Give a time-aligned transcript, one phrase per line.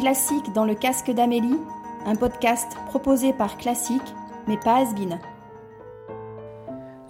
[0.00, 1.58] Classique dans le casque d'Amélie,
[2.06, 4.00] un podcast proposé par Classique,
[4.48, 5.18] mais pas Asbin.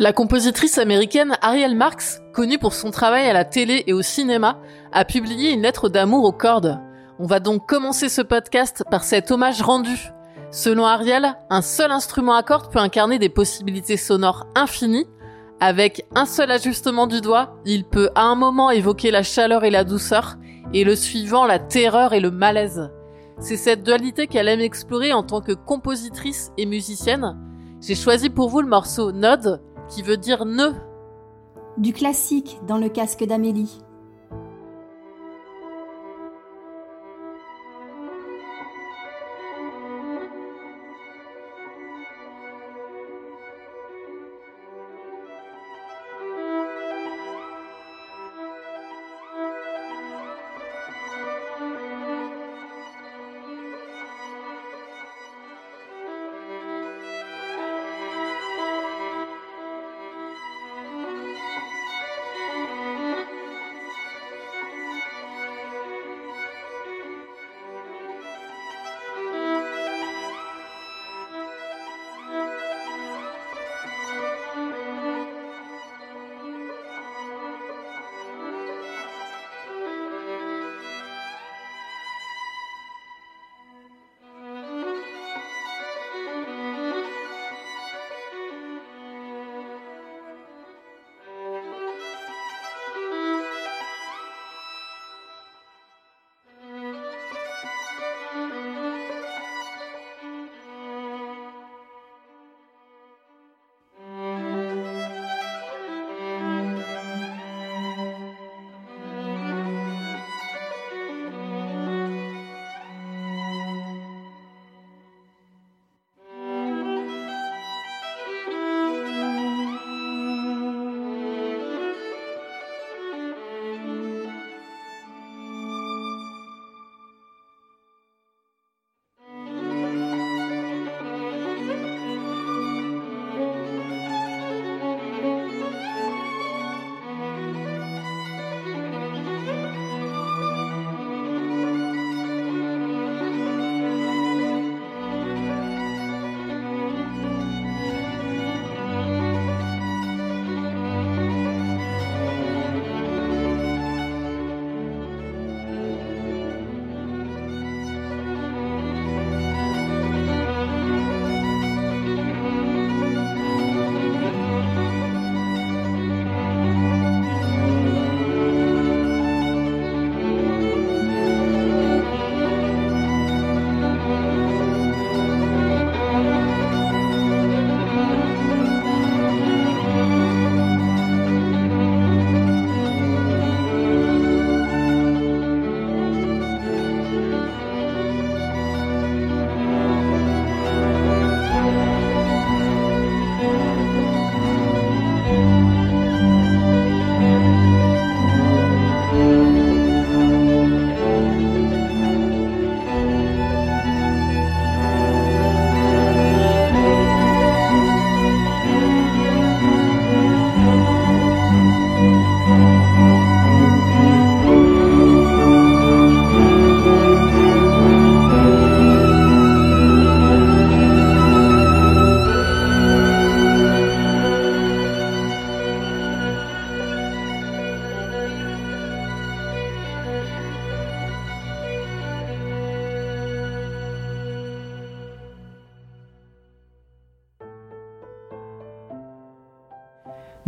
[0.00, 4.58] La compositrice américaine Ariel Marx, connue pour son travail à la télé et au cinéma,
[4.90, 6.80] a publié une lettre d'amour aux cordes.
[7.20, 10.10] On va donc commencer ce podcast par cet hommage rendu.
[10.50, 15.06] Selon Ariel, un seul instrument à cordes peut incarner des possibilités sonores infinies.
[15.60, 19.70] Avec un seul ajustement du doigt, il peut à un moment évoquer la chaleur et
[19.70, 20.38] la douceur,
[20.72, 22.90] et le suivant la terreur et le malaise.
[23.38, 27.38] C'est cette dualité qu'elle aime explorer en tant que compositrice et musicienne.
[27.80, 30.74] J'ai choisi pour vous le morceau Node, qui veut dire nœud.
[31.78, 33.80] Du classique dans le casque d'Amélie.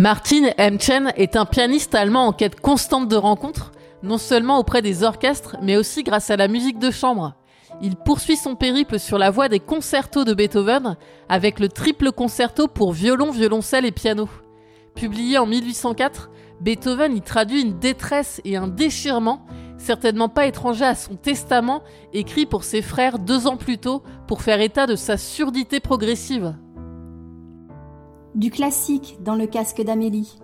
[0.02, 0.80] Martin M.
[0.80, 3.70] Chen est un pianiste allemand en quête constante de rencontres,
[4.02, 7.34] non seulement auprès des orchestres, mais aussi grâce à la musique de chambre.
[7.80, 10.96] Il poursuit son périple sur la voie des concertos de Beethoven
[11.28, 14.28] avec le triple concerto pour violon, violoncelle et piano.
[14.96, 19.46] Publié en 1804, Beethoven y traduit une détresse et un déchirement,
[19.78, 24.42] certainement pas étranger à son testament écrit pour ses frères deux ans plus tôt pour
[24.42, 26.56] faire état de sa surdité progressive.
[28.34, 30.41] Du classique dans le casque d'Amélie.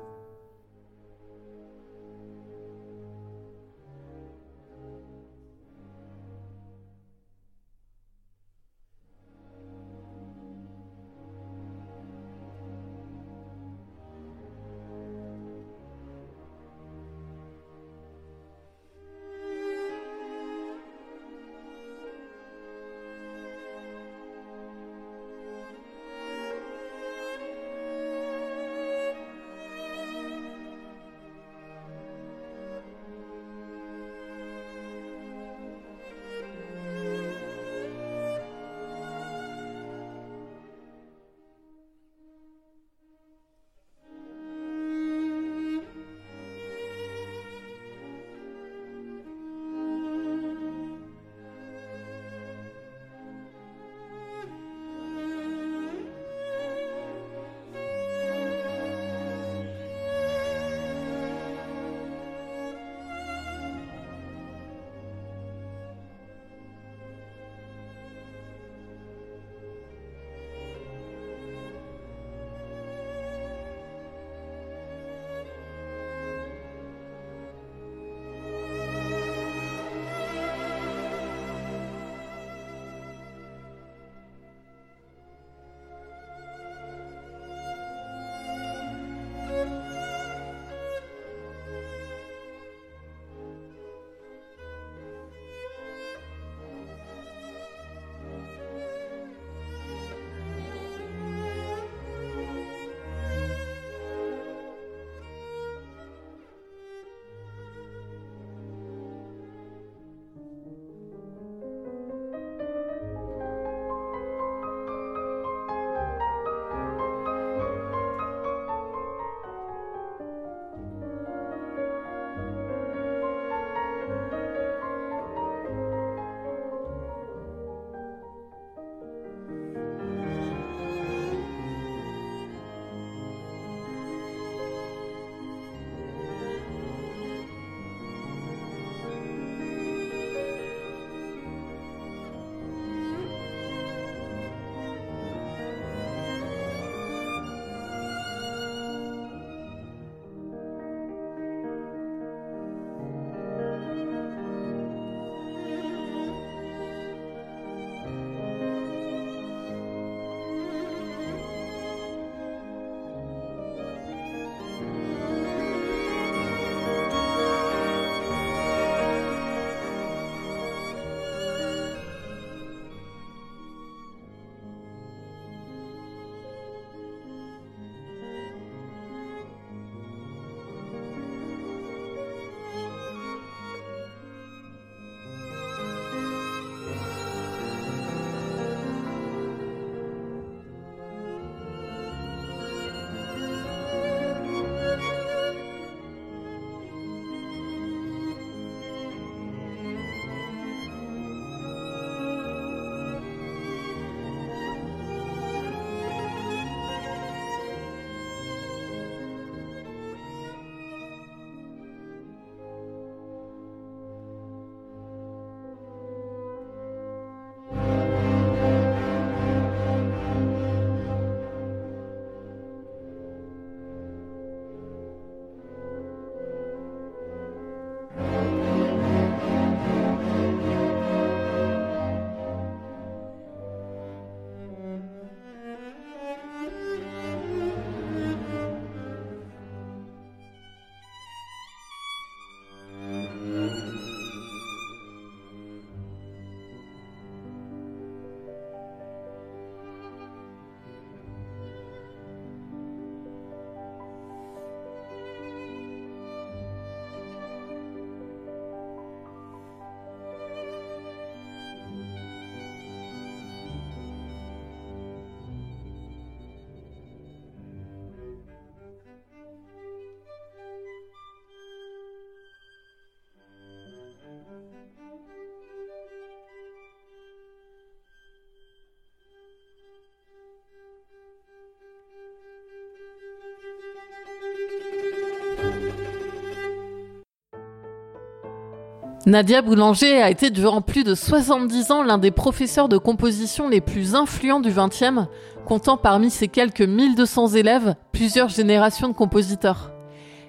[289.28, 293.82] Nadia Boulanger a été durant plus de 70 ans l'un des professeurs de composition les
[293.82, 295.28] plus influents du XXe,
[295.66, 299.92] comptant parmi ses quelques 1200 élèves plusieurs générations de compositeurs.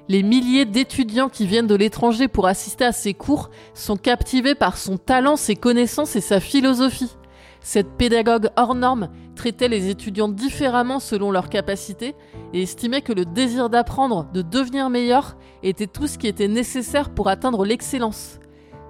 [0.07, 4.77] Les milliers d'étudiants qui viennent de l'étranger pour assister à ses cours sont captivés par
[4.77, 7.12] son talent, ses connaissances et sa philosophie.
[7.59, 12.15] Cette pédagogue hors norme traitait les étudiants différemment selon leurs capacités
[12.53, 17.09] et estimait que le désir d'apprendre, de devenir meilleur, était tout ce qui était nécessaire
[17.09, 18.39] pour atteindre l'excellence.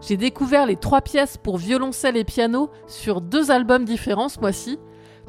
[0.01, 4.79] J'ai découvert les trois pièces pour violoncelle et piano sur deux albums différents ce mois-ci.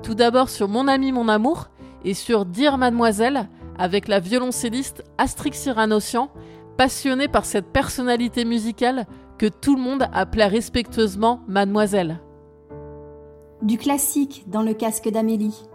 [0.03, 1.69] Tout d'abord sur Mon ami, mon amour
[2.05, 3.49] et sur Dire Mademoiselle
[3.79, 6.31] avec la violoncelliste Astrix Cyranossian,
[6.77, 9.07] passionnée par cette personnalité musicale
[9.39, 12.21] que tout le monde appelait respectueusement Mademoiselle.
[13.63, 15.70] Du classique dans le casque d'Amélie.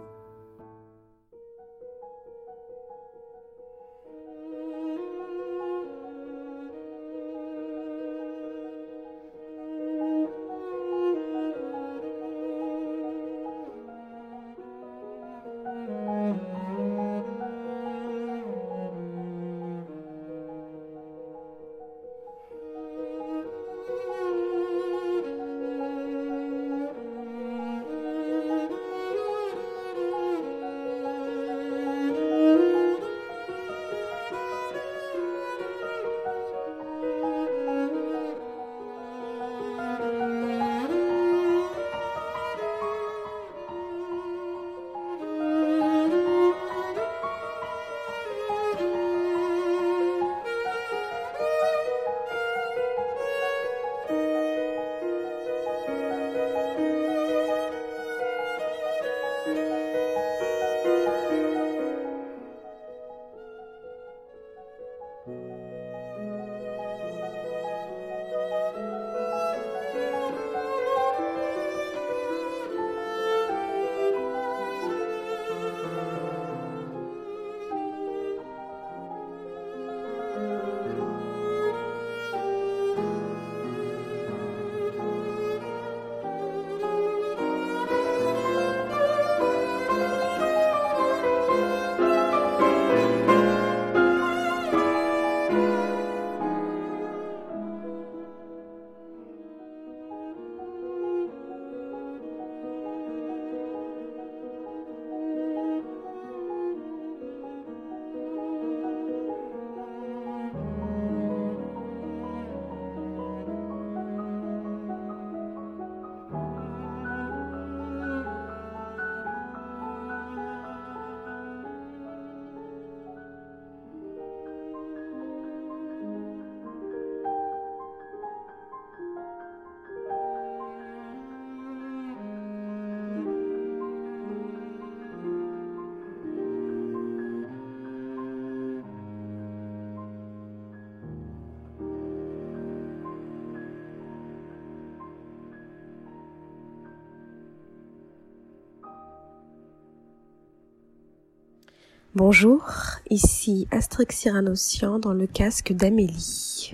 [152.16, 152.64] Bonjour,
[153.10, 156.72] ici Astrix Cyranossian dans le casque d'Amélie.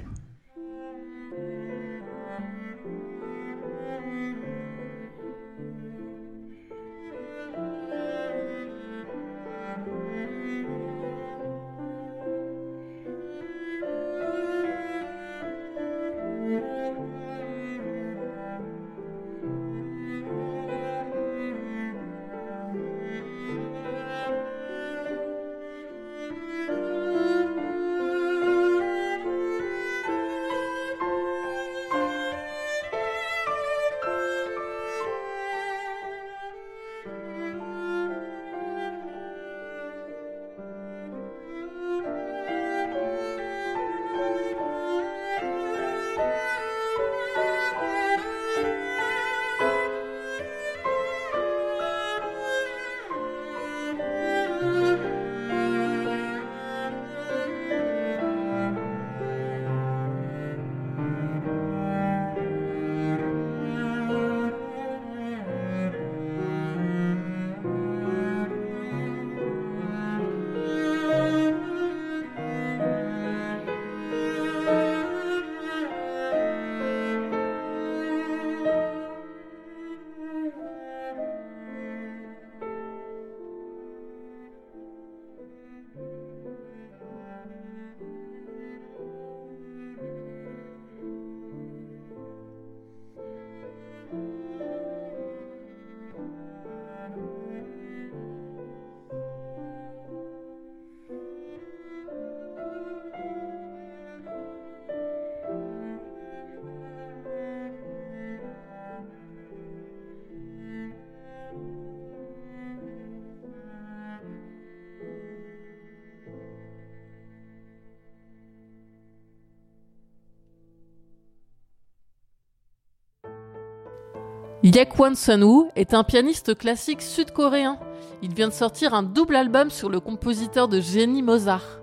[124.65, 127.79] Yakwon Sunwoo est un pianiste classique sud-coréen.
[128.23, 131.81] Il vient de sortir un double album sur le compositeur de génie Mozart.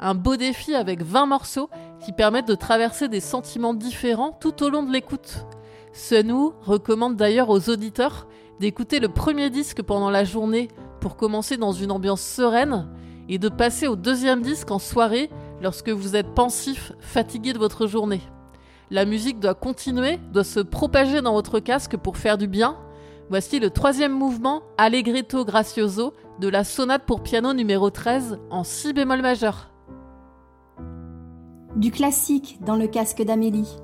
[0.00, 1.68] Un beau défi avec 20 morceaux
[2.02, 5.44] qui permettent de traverser des sentiments différents tout au long de l'écoute.
[5.92, 8.26] Sunwoo recommande d'ailleurs aux auditeurs
[8.60, 10.68] d'écouter le premier disque pendant la journée
[11.02, 12.88] pour commencer dans une ambiance sereine
[13.28, 15.28] et de passer au deuxième disque en soirée
[15.60, 18.22] lorsque vous êtes pensif, fatigué de votre journée.
[18.92, 22.76] La musique doit continuer, doit se propager dans votre casque pour faire du bien.
[23.30, 28.92] Voici le troisième mouvement, Allegretto Gracioso, de la sonate pour piano numéro 13 en si
[28.92, 29.70] bémol majeur.
[31.74, 33.78] Du classique dans le casque d'Amélie.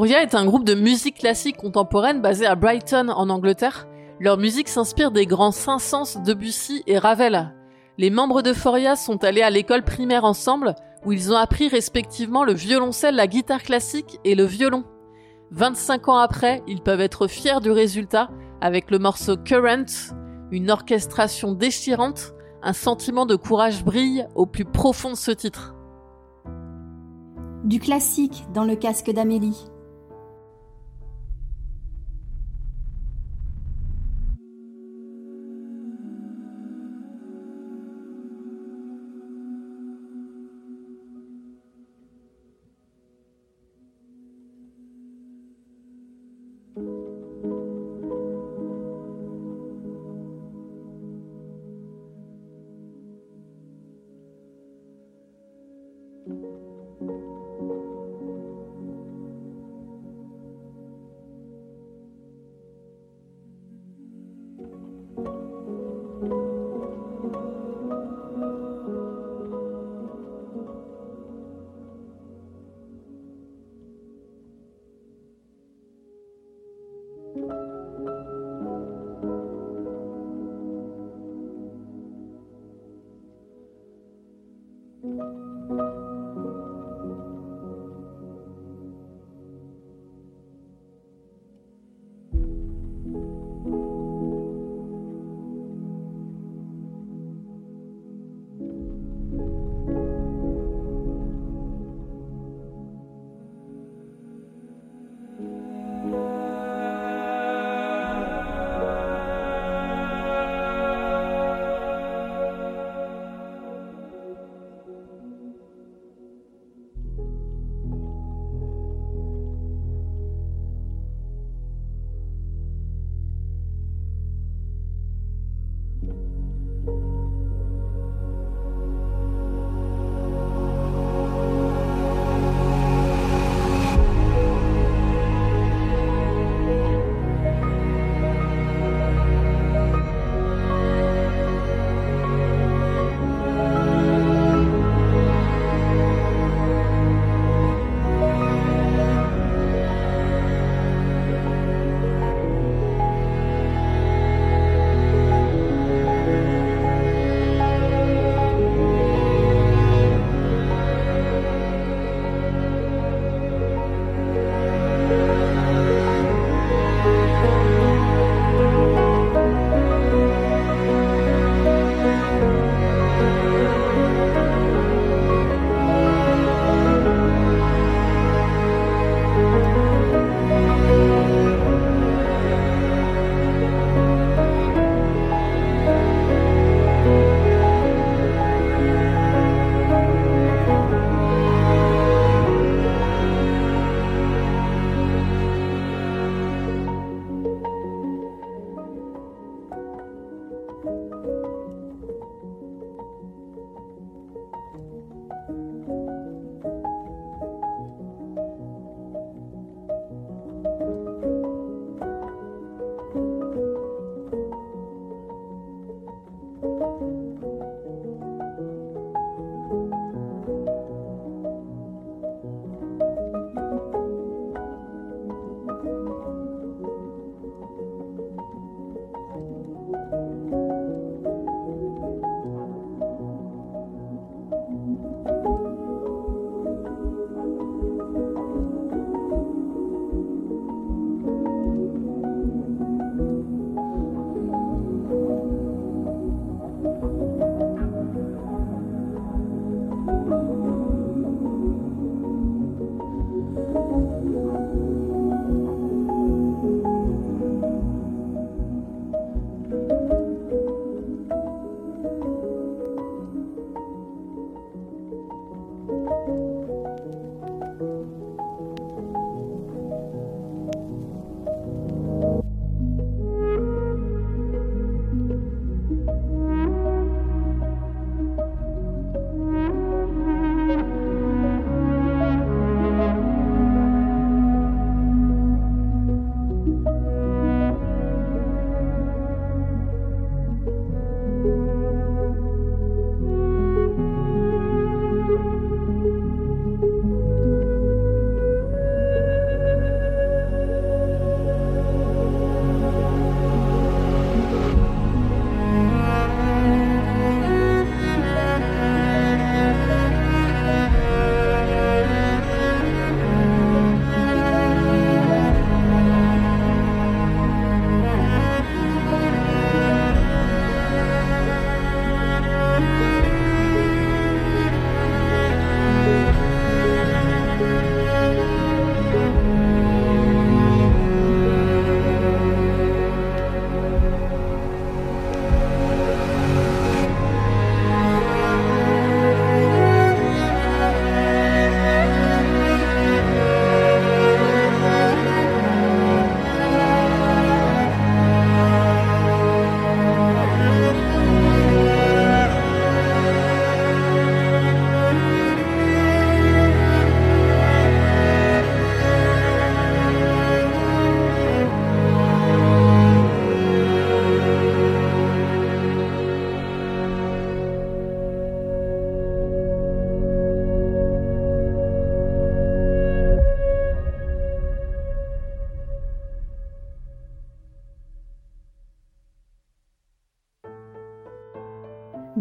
[0.00, 3.86] Fouria est un groupe de musique classique contemporaine basé à Brighton en Angleterre.
[4.18, 7.52] Leur musique s'inspire des grands Saint-Saëns, Debussy et Ravel.
[7.98, 12.44] Les membres de Foria sont allés à l'école primaire ensemble où ils ont appris respectivement
[12.44, 14.84] le violoncelle, la guitare classique et le violon.
[15.50, 18.30] 25 ans après, ils peuvent être fiers du résultat
[18.62, 20.14] avec le morceau Current,
[20.50, 22.32] une orchestration déchirante,
[22.62, 25.74] un sentiment de courage brille au plus profond de ce titre.
[27.64, 29.69] Du classique dans le casque d'Amélie.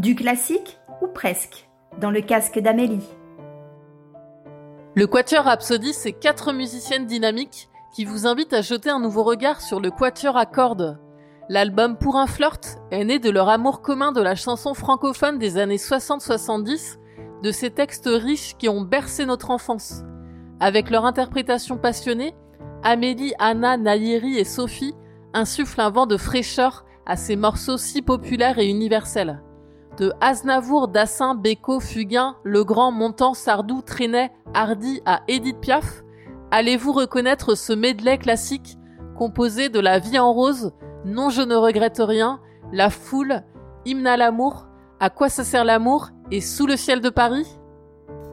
[0.10, 1.70] Du classique ou presque,
[2.02, 3.08] dans le casque d'Amélie.
[4.96, 9.62] Le Quatuor Rhapsody, c'est quatre musiciennes dynamiques qui vous invitent à jeter un nouveau regard
[9.62, 11.00] sur le Quatuor à cordes.
[11.48, 15.60] L'album Pour un flirt est né de leur amour commun de la chanson francophone des
[15.60, 16.98] années 60-70,
[17.44, 20.02] de ces textes riches qui ont bercé notre enfance.
[20.60, 22.34] Avec leur interprétation passionnée,
[22.82, 24.96] Amélie, Anna, Nayeri et Sophie
[25.36, 29.44] insufflent un vent de fraîcheur à ces morceaux si populaires et universels.
[29.98, 36.04] De Aznavour, Dassin, Beko, Fugain, Legrand, Montand, Sardou, Trenet, Hardy à Edith Piaf,
[36.52, 38.78] allez-vous reconnaître ce medley classique
[39.18, 40.72] composé de La vie en rose,
[41.06, 42.40] Non je ne regrette rien,
[42.72, 43.44] La foule,
[43.86, 44.68] Hymne à l'amour,
[45.00, 47.48] À quoi ça sert l'amour et Sous le ciel de Paris?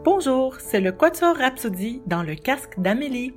[0.05, 3.35] Bonjour, c'est le Quatuor Rhapsody dans le casque d'Amélie.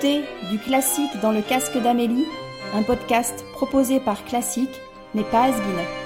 [0.00, 2.24] Du classique dans le casque d'Amélie,
[2.72, 4.80] un podcast proposé par Classique,
[5.12, 5.97] mais pas Asbin.